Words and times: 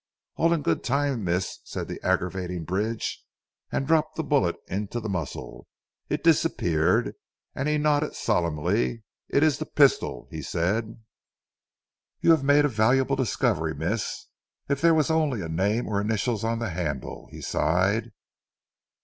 "All 0.35 0.51
in 0.51 0.63
good 0.63 0.83
time 0.83 1.23
Miss," 1.23 1.59
said 1.63 1.87
the 1.87 2.01
aggravating 2.03 2.63
Bridge, 2.63 3.23
and 3.71 3.85
dropped 3.85 4.15
the 4.15 4.23
bullet 4.23 4.55
into 4.67 4.99
the 4.99 5.07
muzzle. 5.09 5.67
It 6.09 6.23
disappeared, 6.23 7.13
and 7.53 7.69
he 7.69 7.77
nodded 7.77 8.15
solemnly. 8.15 9.03
"It 9.29 9.43
is 9.43 9.59
the 9.59 9.67
pistol," 9.67 10.27
he 10.31 10.41
said, 10.41 11.03
"you 12.19 12.31
have 12.31 12.43
made 12.43 12.65
a 12.65 12.67
valuable 12.67 13.15
discovery 13.15 13.75
Miss. 13.75 14.25
If 14.67 14.81
there 14.81 14.95
was 14.95 15.11
only 15.11 15.43
a 15.43 15.47
name 15.47 15.87
or 15.87 16.01
initials 16.01 16.43
on 16.43 16.57
the 16.57 16.69
handle," 16.69 17.27
he 17.29 17.39
sighed. 17.41 18.11